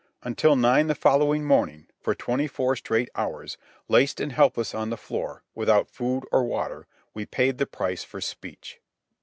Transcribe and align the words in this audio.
Until 0.23 0.55
nine 0.55 0.87
the 0.87 0.95
following 0.95 1.45
morning, 1.45 1.85
for 1.99 2.15
twenty 2.15 2.47
four 2.47 2.75
straight 2.75 3.09
hours, 3.13 3.59
laced 3.87 4.19
and 4.19 4.31
helpless 4.31 4.73
on 4.73 4.89
the 4.89 4.97
floor, 4.97 5.43
without 5.53 5.91
food 5.91 6.23
or 6.31 6.43
water, 6.43 6.87
we 7.13 7.23
paid 7.27 7.59
the 7.59 7.67
price 7.67 8.03
for 8.03 8.19
speech. 8.19 8.81